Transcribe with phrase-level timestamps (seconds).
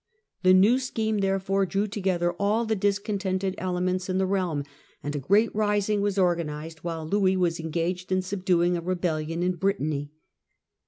[0.41, 4.63] The new scheme therefore drew together all the discontented elements in the realm,
[5.03, 9.57] and a great rising was organised while Louis was engaged in subduing a rebellion in
[9.57, 10.09] Brittany.